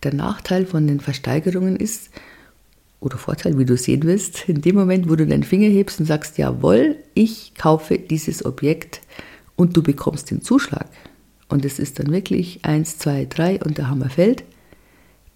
Der 0.03 0.13
Nachteil 0.13 0.65
von 0.65 0.87
den 0.87 0.99
Versteigerungen 0.99 1.75
ist, 1.75 2.09
oder 3.01 3.17
Vorteil, 3.17 3.57
wie 3.57 3.65
du 3.65 3.75
sehen 3.75 4.03
wirst, 4.03 4.47
in 4.47 4.61
dem 4.61 4.75
Moment, 4.75 5.09
wo 5.09 5.15
du 5.15 5.25
deinen 5.25 5.43
Finger 5.43 5.67
hebst 5.67 5.99
und 5.99 6.05
sagst, 6.05 6.37
jawohl, 6.37 6.97
ich 7.15 7.53
kaufe 7.55 7.97
dieses 7.97 8.45
Objekt 8.45 9.01
und 9.55 9.75
du 9.75 9.81
bekommst 9.81 10.29
den 10.29 10.41
Zuschlag 10.41 10.87
und 11.49 11.65
es 11.65 11.79
ist 11.79 11.99
dann 11.99 12.11
wirklich 12.11 12.63
1, 12.63 12.99
2, 12.99 13.25
3 13.25 13.59
und 13.63 13.77
der 13.77 13.89
Hammer 13.89 14.09
fällt, 14.09 14.43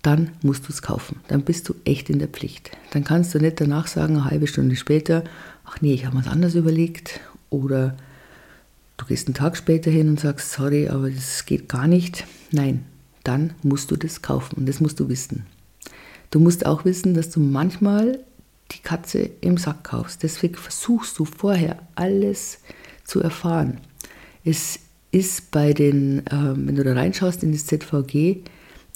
dann 0.04 0.32
musst 0.44 0.68
du 0.68 0.72
es 0.72 0.84
kaufen. 0.84 1.20
Dann 1.28 1.42
bist 1.42 1.68
du 1.68 1.74
echt 1.84 2.12
in 2.12 2.20
der 2.20 2.28
Pflicht. 2.28 2.70
Dann 2.92 3.04
kannst 3.04 3.34
du 3.34 3.40
nicht 3.40 3.60
danach 3.60 3.88
sagen, 3.88 4.18
eine 4.18 4.26
halbe 4.26 4.46
Stunde 4.46 4.76
später, 4.76 5.24
ach 5.66 5.82
nee, 5.82 5.96
ich 5.96 6.06
habe 6.06 6.18
was 6.18 6.28
anderes 6.28 6.54
überlegt 6.54 7.20
oder 7.50 7.98
Du 8.98 9.06
gehst 9.06 9.28
einen 9.28 9.36
Tag 9.36 9.58
später 9.58 9.92
hin 9.92 10.10
und 10.10 10.20
sagst, 10.20 10.52
sorry, 10.52 10.88
aber 10.88 11.10
das 11.10 11.46
geht 11.46 11.68
gar 11.68 11.88
nicht. 11.88 12.26
Nein, 12.52 12.86
dann 13.24 13.54
musst 13.64 13.92
du 13.92 13.96
das 13.96 14.22
kaufen 14.22 14.56
und 14.58 14.68
das 14.68 14.80
musst 14.80 15.00
du 15.00 15.10
wissen. 15.10 15.46
Du 16.32 16.40
musst 16.40 16.66
auch 16.66 16.86
wissen, 16.86 17.14
dass 17.14 17.30
du 17.30 17.40
manchmal 17.40 18.20
die 18.72 18.80
Katze 18.80 19.30
im 19.42 19.58
Sack 19.58 19.84
kaufst. 19.84 20.24
Deswegen 20.24 20.56
versuchst 20.56 21.20
du 21.20 21.26
vorher 21.26 21.80
alles 21.96 22.60
zu 23.04 23.22
erfahren. 23.22 23.80
Es 24.44 24.80
ist 25.12 25.52
bei 25.52 25.74
den, 25.74 26.26
äh, 26.28 26.54
wenn 26.56 26.76
du 26.76 26.84
da 26.84 26.94
reinschaust 26.94 27.44
in 27.44 27.52
das 27.52 27.66
ZVG, 27.66 28.44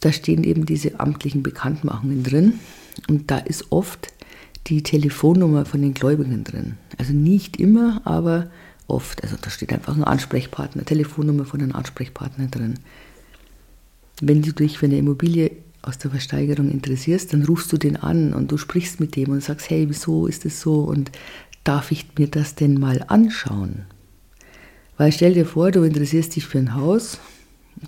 da 0.02 0.12
stehen 0.12 0.44
eben 0.44 0.66
diese 0.66 1.00
amtlichen 1.00 1.44
Bekanntmachungen 1.44 2.24
drin 2.24 2.60
und 3.08 3.32
da 3.32 3.38
ist 3.38 3.72
oft 3.72 4.14
die 4.68 4.84
Telefonnummer 4.84 5.66
von 5.66 5.82
den 5.82 5.94
Gläubigen 5.94 6.44
drin. 6.44 6.78
Also 6.98 7.14
nicht 7.14 7.58
immer, 7.58 8.02
aber 8.06 8.50
oft. 8.90 9.24
Also 9.24 9.36
da 9.42 9.50
steht 9.50 9.72
einfach 9.72 9.96
ein 9.96 10.04
Ansprechpartner, 10.04 10.86
Telefonnummer 10.86 11.46
von 11.46 11.62
einem 11.62 11.76
Ansprechpartner 11.76 12.48
drin. 12.48 12.76
Wenn 14.22 14.42
du 14.42 14.52
dich 14.52 14.78
für 14.78 14.86
eine 14.86 14.98
Immobilie 14.98 15.52
aus 15.82 15.98
der 15.98 16.12
Versteigerung 16.12 16.70
interessierst, 16.70 17.34
dann 17.34 17.46
rufst 17.46 17.72
du 17.72 17.78
den 17.78 17.96
an 17.96 18.34
und 18.34 18.52
du 18.52 18.58
sprichst 18.58 19.00
mit 19.00 19.16
dem 19.16 19.30
und 19.30 19.44
sagst, 19.44 19.70
hey, 19.70 19.88
wieso 19.88 20.28
ist 20.28 20.46
es 20.46 20.60
so 20.60 20.82
und 20.82 21.12
darf 21.64 21.92
ich 21.92 22.06
mir 22.18 22.28
das 22.28 22.56
denn 22.56 22.80
mal 22.80 23.06
anschauen? 23.08 23.86
Weil 24.98 25.14
stell 25.14 25.34
dir 25.34 25.46
vor, 25.46 25.72
du 25.72 25.84
interessierst 25.84 26.36
dich 26.36 26.46
für 26.46 26.58
ein 26.58 26.76
Haus, 26.76 27.20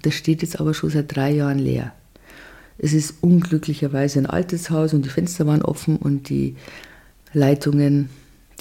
das 0.02 0.14
steht 0.14 0.42
jetzt 0.42 0.60
aber 0.60 0.74
schon 0.74 0.90
seit 0.90 1.14
drei 1.14 1.32
Jahren 1.32 1.60
leer. 1.60 1.94
Es 2.78 2.94
ist 2.94 3.16
unglücklicherweise 3.22 4.20
ein 4.20 4.26
altes 4.26 4.70
Haus 4.70 4.94
und 4.94 5.04
die 5.04 5.10
Fenster 5.10 5.46
waren 5.46 5.62
offen 5.62 5.98
und 5.98 6.30
die 6.30 6.56
Leitungen 7.34 8.10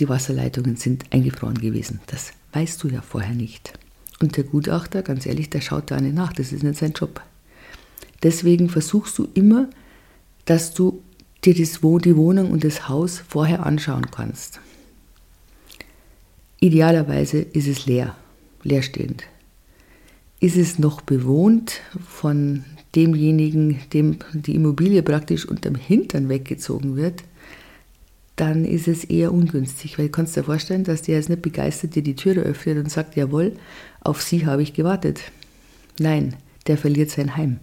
die 0.00 0.08
Wasserleitungen 0.08 0.76
sind 0.76 1.04
eingefroren 1.10 1.58
gewesen. 1.58 2.00
Das 2.06 2.32
weißt 2.52 2.82
du 2.82 2.88
ja 2.88 3.02
vorher 3.02 3.34
nicht. 3.34 3.78
Und 4.20 4.36
der 4.36 4.44
Gutachter, 4.44 5.02
ganz 5.02 5.26
ehrlich, 5.26 5.50
der 5.50 5.60
schaut 5.60 5.90
da 5.90 6.00
nicht 6.00 6.14
nach, 6.14 6.32
das 6.32 6.52
ist 6.52 6.62
nicht 6.62 6.78
sein 6.78 6.92
Job. 6.92 7.22
Deswegen 8.22 8.68
versuchst 8.68 9.16
du 9.18 9.28
immer, 9.34 9.68
dass 10.44 10.74
du 10.74 11.02
dir 11.44 11.54
das, 11.54 11.80
die 11.80 12.16
Wohnung 12.16 12.50
und 12.50 12.64
das 12.64 12.88
Haus 12.88 13.22
vorher 13.26 13.64
anschauen 13.64 14.10
kannst. 14.10 14.60
Idealerweise 16.60 17.40
ist 17.40 17.68
es 17.68 17.86
leer, 17.86 18.16
leerstehend. 18.62 19.24
Ist 20.40 20.56
es 20.56 20.78
noch 20.78 21.00
bewohnt 21.00 21.80
von 22.06 22.64
demjenigen, 22.94 23.80
dem 23.92 24.18
die 24.32 24.54
Immobilie 24.54 25.02
praktisch 25.02 25.46
unterm 25.46 25.74
Hintern 25.74 26.28
weggezogen 26.28 26.96
wird, 26.96 27.22
dann 28.40 28.64
ist 28.64 28.88
es 28.88 29.04
eher 29.04 29.34
ungünstig, 29.34 29.98
weil 29.98 30.06
du 30.06 30.12
kannst 30.12 30.34
dir 30.34 30.44
vorstellen, 30.44 30.84
dass 30.84 31.02
der 31.02 31.16
jetzt 31.16 31.28
nicht 31.28 31.42
begeistert 31.42 31.94
dir 31.94 32.02
die 32.02 32.16
Türe 32.16 32.40
öffnet 32.40 32.78
und 32.78 32.90
sagt, 32.90 33.14
jawohl, 33.14 33.52
auf 34.00 34.22
sie 34.22 34.46
habe 34.46 34.62
ich 34.62 34.72
gewartet. 34.72 35.20
Nein, 35.98 36.36
der 36.66 36.78
verliert 36.78 37.10
sein 37.10 37.36
Heim. 37.36 37.60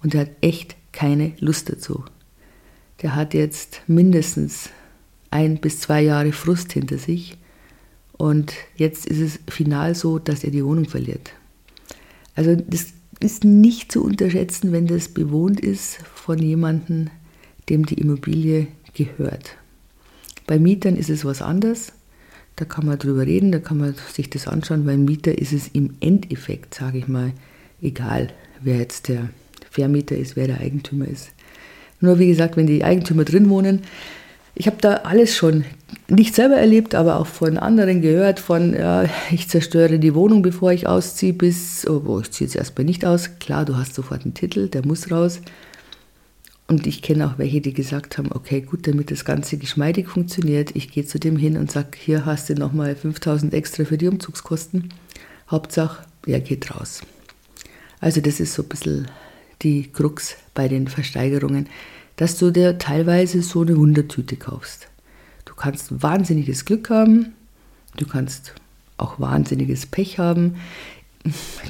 Und 0.00 0.14
er 0.14 0.20
hat 0.20 0.30
echt 0.40 0.76
keine 0.92 1.32
Lust 1.40 1.68
dazu. 1.68 2.04
Der 3.02 3.16
hat 3.16 3.34
jetzt 3.34 3.82
mindestens 3.88 4.70
ein 5.30 5.58
bis 5.58 5.80
zwei 5.80 6.02
Jahre 6.02 6.30
Frust 6.30 6.72
hinter 6.72 6.98
sich 6.98 7.36
und 8.12 8.54
jetzt 8.76 9.04
ist 9.04 9.18
es 9.20 9.40
final 9.52 9.96
so, 9.96 10.20
dass 10.20 10.44
er 10.44 10.52
die 10.52 10.64
Wohnung 10.64 10.84
verliert. 10.84 11.32
Also 12.36 12.54
das 12.54 12.92
ist 13.18 13.42
nicht 13.42 13.90
zu 13.90 14.04
unterschätzen, 14.04 14.70
wenn 14.70 14.86
das 14.86 15.08
bewohnt 15.08 15.58
ist 15.58 15.96
von 16.14 16.38
jemandem, 16.38 17.10
dem 17.68 17.84
die 17.84 17.94
Immobilie 17.94 18.68
gehört. 18.94 19.56
Bei 20.48 20.58
Mietern 20.58 20.96
ist 20.96 21.10
es 21.10 21.26
was 21.26 21.42
anderes. 21.42 21.92
Da 22.56 22.64
kann 22.64 22.86
man 22.86 22.98
drüber 22.98 23.24
reden, 23.24 23.52
da 23.52 23.60
kann 23.60 23.76
man 23.76 23.94
sich 24.12 24.30
das 24.30 24.48
anschauen. 24.48 24.86
Beim 24.86 25.04
Mieter 25.04 25.38
ist 25.38 25.52
es 25.52 25.68
im 25.68 25.94
Endeffekt, 26.00 26.74
sage 26.74 26.98
ich 26.98 27.06
mal, 27.06 27.32
egal, 27.80 28.30
wer 28.62 28.78
jetzt 28.78 29.08
der 29.08 29.28
Vermieter 29.70 30.16
ist, 30.16 30.34
wer 30.34 30.48
der 30.48 30.58
Eigentümer 30.60 31.06
ist. 31.06 31.28
Nur 32.00 32.18
wie 32.18 32.28
gesagt, 32.28 32.56
wenn 32.56 32.66
die 32.66 32.82
Eigentümer 32.82 33.24
drin 33.24 33.50
wohnen, 33.50 33.82
ich 34.54 34.66
habe 34.66 34.78
da 34.80 34.94
alles 35.04 35.36
schon 35.36 35.64
nicht 36.08 36.34
selber 36.34 36.56
erlebt, 36.56 36.94
aber 36.94 37.20
auch 37.20 37.26
von 37.26 37.58
anderen 37.58 38.00
gehört, 38.00 38.40
von 38.40 38.72
ja, 38.72 39.04
ich 39.30 39.48
zerstöre 39.48 39.98
die 39.98 40.14
Wohnung, 40.14 40.40
bevor 40.40 40.72
ich 40.72 40.86
ausziehe, 40.86 41.34
bis, 41.34 41.86
oh, 41.86 42.20
ich 42.20 42.30
ziehe 42.30 42.48
jetzt 42.48 42.56
erstmal 42.56 42.86
nicht 42.86 43.04
aus. 43.04 43.38
Klar, 43.38 43.66
du 43.66 43.76
hast 43.76 43.94
sofort 43.94 44.24
einen 44.24 44.34
Titel, 44.34 44.68
der 44.68 44.84
muss 44.84 45.10
raus. 45.10 45.42
Und 46.68 46.86
ich 46.86 47.00
kenne 47.00 47.26
auch 47.26 47.38
welche, 47.38 47.62
die 47.62 47.72
gesagt 47.72 48.18
haben, 48.18 48.30
okay, 48.30 48.60
gut, 48.60 48.86
damit 48.86 49.10
das 49.10 49.24
Ganze 49.24 49.56
geschmeidig 49.56 50.06
funktioniert, 50.08 50.76
ich 50.76 50.90
gehe 50.90 51.06
zu 51.06 51.18
dem 51.18 51.38
hin 51.38 51.56
und 51.56 51.72
sage, 51.72 51.96
hier 51.98 52.26
hast 52.26 52.50
du 52.50 52.54
nochmal 52.54 52.94
5000 52.94 53.54
extra 53.54 53.84
für 53.84 53.96
die 53.96 54.06
Umzugskosten. 54.06 54.92
Hauptsache, 55.50 56.04
er 56.26 56.40
geht 56.40 56.74
raus. 56.74 57.00
Also 58.00 58.20
das 58.20 58.38
ist 58.38 58.52
so 58.52 58.62
ein 58.62 58.68
bisschen 58.68 59.08
die 59.62 59.90
Krux 59.90 60.36
bei 60.52 60.68
den 60.68 60.88
Versteigerungen, 60.88 61.68
dass 62.16 62.36
du 62.36 62.50
dir 62.50 62.76
teilweise 62.76 63.42
so 63.42 63.62
eine 63.62 63.76
Wundertüte 63.76 64.36
kaufst. 64.36 64.88
Du 65.46 65.54
kannst 65.54 66.02
wahnsinniges 66.02 66.66
Glück 66.66 66.90
haben, 66.90 67.32
du 67.96 68.06
kannst 68.06 68.52
auch 68.98 69.18
wahnsinniges 69.18 69.86
Pech 69.86 70.18
haben. 70.18 70.56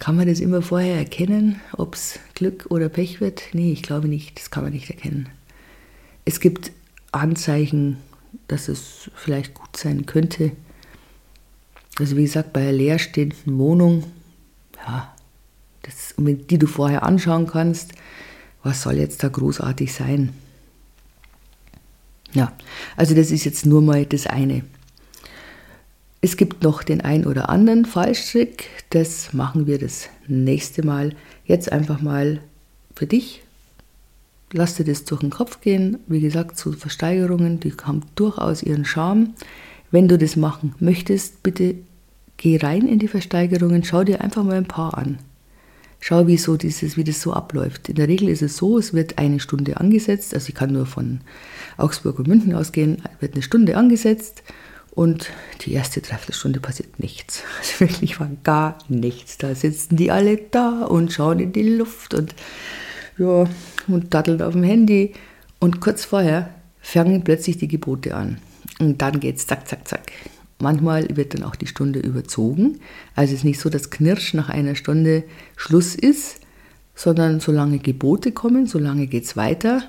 Kann 0.00 0.16
man 0.16 0.26
das 0.26 0.40
immer 0.40 0.62
vorher 0.62 0.96
erkennen, 0.96 1.60
ob 1.72 1.94
es 1.94 2.18
Glück 2.34 2.66
oder 2.70 2.88
Pech 2.88 3.20
wird? 3.20 3.42
Nee, 3.52 3.72
ich 3.72 3.82
glaube 3.82 4.08
nicht. 4.08 4.38
Das 4.38 4.50
kann 4.50 4.64
man 4.64 4.72
nicht 4.72 4.90
erkennen. 4.90 5.28
Es 6.24 6.40
gibt 6.40 6.72
Anzeichen, 7.12 7.98
dass 8.48 8.68
es 8.68 9.10
vielleicht 9.14 9.54
gut 9.54 9.76
sein 9.76 10.06
könnte. 10.06 10.52
Also 11.98 12.16
wie 12.16 12.22
gesagt, 12.22 12.52
bei 12.52 12.60
einer 12.60 12.72
leerstehenden 12.72 13.58
Wohnung, 13.58 14.04
ja, 14.86 15.14
das, 15.82 16.14
die 16.18 16.58
du 16.58 16.66
vorher 16.66 17.02
anschauen 17.02 17.46
kannst, 17.46 17.92
was 18.62 18.82
soll 18.82 18.94
jetzt 18.94 19.22
da 19.22 19.28
großartig 19.28 19.92
sein? 19.92 20.32
Ja, 22.32 22.52
also 22.96 23.14
das 23.14 23.30
ist 23.30 23.44
jetzt 23.44 23.64
nur 23.64 23.80
mal 23.80 24.04
das 24.04 24.26
eine. 24.26 24.64
Es 26.20 26.36
gibt 26.36 26.64
noch 26.64 26.82
den 26.82 27.00
ein 27.00 27.26
oder 27.26 27.48
anderen 27.48 27.84
Fallstrick, 27.84 28.68
das 28.90 29.32
machen 29.32 29.68
wir 29.68 29.78
das 29.78 30.08
nächste 30.26 30.84
Mal. 30.84 31.14
Jetzt 31.44 31.70
einfach 31.70 32.00
mal 32.00 32.40
für 32.94 33.06
dich. 33.06 33.42
Lass 34.52 34.74
dir 34.74 34.84
das 34.84 35.04
durch 35.04 35.20
den 35.20 35.30
Kopf 35.30 35.60
gehen. 35.60 35.98
Wie 36.08 36.20
gesagt, 36.20 36.56
zu 36.56 36.72
Versteigerungen, 36.72 37.60
die 37.60 37.72
haben 37.84 38.02
durchaus 38.16 38.64
ihren 38.64 38.84
Charme. 38.84 39.34
Wenn 39.92 40.08
du 40.08 40.18
das 40.18 40.34
machen 40.34 40.74
möchtest, 40.80 41.44
bitte 41.44 41.76
geh 42.36 42.56
rein 42.56 42.88
in 42.88 42.98
die 42.98 43.08
Versteigerungen, 43.08 43.84
schau 43.84 44.02
dir 44.02 44.20
einfach 44.20 44.42
mal 44.42 44.56
ein 44.56 44.66
paar 44.66 44.98
an. 44.98 45.18
schau, 46.00 46.26
wie, 46.26 46.36
so 46.36 46.56
dieses, 46.56 46.96
wie 46.96 47.04
das 47.04 47.20
so 47.20 47.32
abläuft. 47.32 47.88
In 47.88 47.96
der 47.96 48.08
Regel 48.08 48.28
ist 48.28 48.42
es 48.42 48.56
so, 48.56 48.78
es 48.78 48.92
wird 48.92 49.18
eine 49.18 49.40
Stunde 49.40 49.78
angesetzt, 49.78 50.34
also 50.34 50.48
ich 50.48 50.54
kann 50.54 50.72
nur 50.72 50.86
von 50.86 51.20
Augsburg 51.76 52.18
und 52.18 52.28
München 52.28 52.54
ausgehen, 52.54 53.02
wird 53.20 53.34
eine 53.34 53.42
Stunde 53.42 53.76
angesetzt 53.76 54.42
und 54.90 55.30
die 55.62 55.72
erste 55.72 56.00
Dreiviertelstunde 56.00 56.60
passiert 56.60 56.98
nichts. 56.98 57.42
Also 57.58 57.80
wirklich 57.80 58.18
war 58.20 58.30
gar 58.44 58.78
nichts. 58.88 59.38
Da 59.38 59.54
sitzen 59.54 59.96
die 59.96 60.10
alle 60.10 60.36
da 60.36 60.84
und 60.84 61.12
schauen 61.12 61.40
in 61.40 61.52
die 61.52 61.76
Luft 61.76 62.14
und, 62.14 62.34
ja, 63.16 63.46
und 63.86 64.14
datteln 64.14 64.42
auf 64.42 64.52
dem 64.52 64.62
Handy. 64.64 65.12
Und 65.60 65.80
kurz 65.80 66.04
vorher 66.04 66.54
fangen 66.80 67.24
plötzlich 67.24 67.58
die 67.58 67.68
Gebote 67.68 68.14
an. 68.14 68.38
Und 68.80 69.02
dann 69.02 69.20
geht 69.20 69.36
es 69.36 69.46
zack, 69.46 69.68
zack, 69.68 69.86
zack. 69.86 70.12
Manchmal 70.60 71.16
wird 71.16 71.34
dann 71.34 71.44
auch 71.44 71.54
die 71.54 71.66
Stunde 71.66 72.00
überzogen. 72.00 72.80
Also 73.14 73.32
es 73.32 73.40
ist 73.40 73.44
nicht 73.44 73.60
so, 73.60 73.70
dass 73.70 73.90
Knirsch 73.90 74.34
nach 74.34 74.48
einer 74.48 74.74
Stunde 74.74 75.24
Schluss 75.56 75.94
ist, 75.94 76.40
sondern 76.94 77.38
solange 77.38 77.78
Gebote 77.78 78.32
kommen, 78.32 78.66
solange 78.66 79.06
geht 79.06 79.24
es 79.24 79.36
weiter. 79.36 79.82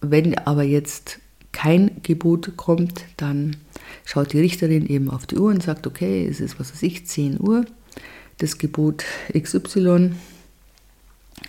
Wenn 0.00 0.38
aber 0.38 0.62
jetzt 0.62 1.18
kein 1.50 2.00
Gebot 2.04 2.56
kommt, 2.56 3.04
dann 3.16 3.56
schaut 4.04 4.32
die 4.32 4.40
Richterin 4.40 4.86
eben 4.86 5.10
auf 5.10 5.26
die 5.26 5.36
Uhr 5.36 5.50
und 5.50 5.62
sagt, 5.62 5.86
okay, 5.86 6.26
es 6.26 6.40
ist, 6.40 6.58
was 6.58 6.72
weiß 6.72 6.82
ich, 6.82 7.06
10 7.06 7.40
Uhr. 7.40 7.64
Das 8.38 8.58
Gebot 8.58 9.04
XY 9.36 10.12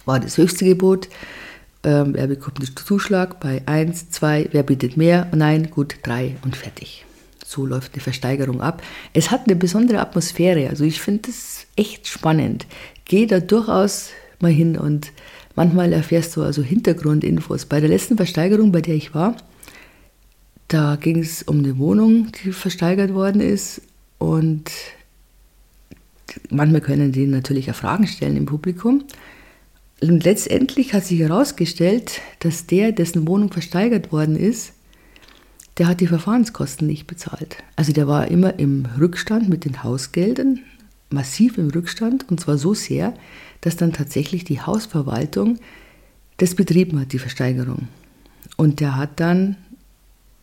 war 0.05 0.19
das 0.19 0.37
höchste 0.37 0.65
Gebot. 0.65 1.07
Ähm, 1.83 2.15
er 2.15 2.27
bekommt 2.27 2.59
den 2.59 2.75
Zuschlag 2.75 3.39
bei 3.39 3.61
1, 3.65 4.11
2, 4.11 4.49
wer 4.51 4.63
bietet 4.63 4.97
mehr? 4.97 5.27
Nein, 5.33 5.69
gut, 5.69 5.95
3 6.03 6.37
und 6.43 6.55
fertig. 6.55 7.05
So 7.45 7.65
läuft 7.65 7.93
eine 7.93 8.01
Versteigerung 8.01 8.61
ab. 8.61 8.83
Es 9.13 9.31
hat 9.31 9.47
eine 9.47 9.55
besondere 9.55 9.99
Atmosphäre. 9.99 10.69
Also 10.69 10.83
ich 10.83 11.01
finde 11.01 11.29
es 11.29 11.65
echt 11.75 12.07
spannend. 12.07 12.67
Geh 13.05 13.25
da 13.25 13.39
durchaus 13.39 14.09
mal 14.39 14.51
hin 14.51 14.77
und 14.77 15.11
manchmal 15.55 15.93
erfährst 15.93 16.35
du 16.35 16.43
also 16.43 16.61
Hintergrundinfos. 16.61 17.65
Bei 17.65 17.79
der 17.79 17.89
letzten 17.89 18.17
Versteigerung, 18.17 18.71
bei 18.71 18.81
der 18.81 18.95
ich 18.95 19.15
war, 19.15 19.35
da 20.69 20.95
ging 20.95 21.19
es 21.19 21.43
um 21.43 21.59
eine 21.59 21.77
Wohnung, 21.77 22.31
die 22.43 22.51
versteigert 22.51 23.13
worden 23.13 23.41
ist. 23.41 23.81
Und 24.17 24.71
manchmal 26.49 26.81
können 26.81 27.11
die 27.11 27.25
natürlich 27.25 27.69
auch 27.69 27.75
Fragen 27.75 28.07
stellen 28.07 28.37
im 28.37 28.45
Publikum. 28.45 29.03
Und 30.01 30.23
letztendlich 30.23 30.93
hat 30.93 31.05
sich 31.05 31.19
herausgestellt, 31.19 32.21
dass 32.39 32.65
der, 32.65 32.91
dessen 32.91 33.27
Wohnung 33.27 33.51
versteigert 33.51 34.11
worden 34.11 34.37
ist, 34.37 34.73
der 35.77 35.87
hat 35.87 36.01
die 36.01 36.07
Verfahrenskosten 36.07 36.87
nicht 36.87 37.07
bezahlt. 37.07 37.57
Also 37.75 37.91
der 37.91 38.07
war 38.07 38.27
immer 38.27 38.59
im 38.59 38.85
Rückstand 38.99 39.49
mit 39.49 39.65
den 39.65 39.83
Hausgeldern, 39.83 40.59
massiv 41.09 41.57
im 41.57 41.69
Rückstand, 41.69 42.29
und 42.29 42.39
zwar 42.39 42.57
so 42.57 42.73
sehr, 42.73 43.13
dass 43.61 43.75
dann 43.75 43.93
tatsächlich 43.93 44.43
die 44.43 44.61
Hausverwaltung 44.61 45.57
das 46.37 46.55
betrieben 46.55 46.99
hat, 46.99 47.11
die 47.11 47.19
Versteigerung. 47.19 47.87
Und 48.55 48.79
der 48.79 48.95
hat 48.95 49.19
dann, 49.19 49.57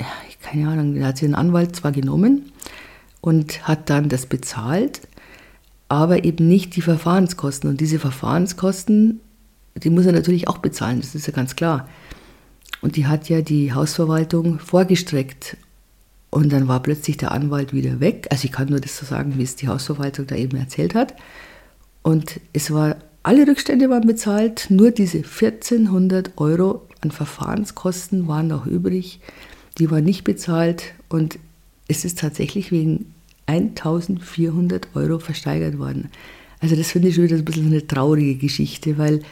ja, 0.00 0.07
keine 0.43 0.69
Ahnung, 0.69 0.95
der 0.95 1.07
hat 1.07 1.19
sich 1.19 1.26
einen 1.26 1.35
Anwalt 1.35 1.76
zwar 1.76 1.93
genommen 1.93 2.53
und 3.21 3.67
hat 3.67 3.91
dann 3.91 4.09
das 4.09 4.26
bezahlt, 4.26 5.00
aber 5.88 6.25
eben 6.25 6.49
nicht 6.49 6.76
die 6.76 6.83
Verfahrenskosten. 6.83 7.71
Und 7.71 7.81
diese 7.81 7.99
Verfahrenskosten 7.99 9.21
die 9.83 9.91
muss 9.91 10.07
er 10.07 10.12
natürlich 10.12 10.49
auch 10.49 10.59
bezahlen, 10.59 11.00
das 11.00 11.15
ist 11.15 11.26
ja 11.26 11.33
ganz 11.33 11.57
klar. 11.57 11.88
Und 12.81 12.97
die 12.97 13.07
hat 13.07 13.29
ja 13.29 13.43
die 13.43 13.73
Hausverwaltung 13.73 14.59
vorgestreckt. 14.59 15.57
Und 16.31 16.53
dann 16.53 16.69
war 16.69 16.83
plötzlich 16.83 17.17
der 17.17 17.33
Anwalt 17.33 17.73
wieder 17.73 18.00
weg. 18.00 18.26
Also 18.31 18.45
ich 18.45 18.53
kann 18.53 18.69
nur 18.69 18.81
das 18.81 18.97
so 18.97 19.07
sagen, 19.07 19.35
wie 19.37 19.43
es 19.43 19.57
die 19.57 19.69
Hausverwaltung 19.69 20.26
da 20.26 20.35
eben 20.35 20.57
erzählt 20.57 20.95
hat. 20.95 21.15
Und 22.03 22.41
es 22.53 22.71
war, 22.71 22.97
alle 23.23 23.47
Rückstände 23.47 23.91
waren 23.91 24.07
bezahlt, 24.07 24.67
nur 24.69 24.91
diese 24.91 25.19
1400 25.19 26.33
Euro 26.37 26.87
an 27.00 27.11
Verfahrenskosten 27.11 28.29
waren 28.29 28.49
noch 28.49 28.67
übrig. 28.67 29.21
Die 29.78 29.91
waren 29.91 30.04
nicht 30.04 30.25
bezahlt 30.25 30.95
und 31.08 31.39
es 31.89 32.04
ist 32.04 32.19
tatsächlich 32.19 32.73
wegen 32.73 33.15
1400 33.47 34.89
Euro 34.95 35.19
versteigert 35.19 35.78
worden. 35.78 36.10
Also 36.60 36.75
das 36.75 36.91
finde 36.91 37.08
ich 37.08 37.15
schon 37.15 37.25
wieder 37.25 37.36
ein 37.36 37.45
bisschen 37.45 37.67
eine 37.67 37.86
traurige 37.86 38.36
Geschichte, 38.36 38.99
weil 38.99 39.23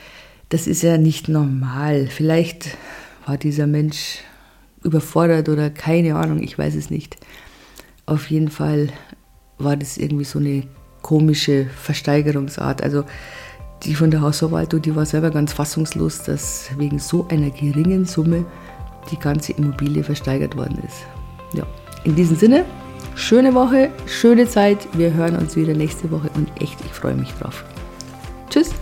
das 0.51 0.67
ist 0.67 0.83
ja 0.83 0.99
nicht 0.99 1.29
normal. 1.29 2.07
Vielleicht 2.07 2.77
war 3.27 3.39
dieser 3.39 3.67
Mensch 3.67 4.19
überfordert 4.83 5.49
oder 5.49 5.71
keine 5.71 6.17
Ahnung, 6.17 6.43
ich 6.43 6.59
weiß 6.59 6.75
es 6.75 6.91
nicht. 6.91 7.17
Auf 8.07 8.31
jeden 8.31 8.51
Fall 8.51 8.91
war 9.59 9.77
das 9.77 9.97
irgendwie 9.97 10.25
so 10.25 10.39
eine 10.39 10.65
komische 11.01 11.67
Versteigerungsart. 11.67 12.83
Also 12.83 13.05
die 13.83 13.95
von 13.95 14.11
der 14.11 14.21
Hausverwaltung, 14.21 14.83
die 14.83 14.95
war 14.95 15.07
selber 15.07 15.31
ganz 15.31 15.53
fassungslos, 15.53 16.23
dass 16.23 16.71
wegen 16.79 16.99
so 16.99 17.27
einer 17.29 17.51
geringen 17.51 18.05
Summe 18.05 18.45
die 19.11 19.19
ganze 19.19 19.53
Immobilie 19.53 20.03
versteigert 20.03 20.57
worden 20.57 20.79
ist. 20.87 21.07
Ja, 21.53 21.65
in 22.05 22.15
diesem 22.15 22.37
Sinne, 22.37 22.65
schöne 23.15 23.55
Woche, 23.55 23.91
schöne 24.07 24.49
Zeit. 24.49 24.87
Wir 24.95 25.13
hören 25.13 25.37
uns 25.37 25.57
wieder 25.57 25.75
nächste 25.75 26.11
Woche 26.11 26.31
und 26.35 26.51
echt, 26.61 26.79
ich 26.85 26.93
freue 26.93 27.15
mich 27.15 27.33
drauf. 27.35 27.65
Tschüss. 28.51 28.73